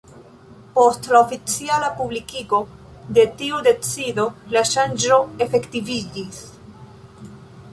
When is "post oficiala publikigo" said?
0.77-2.61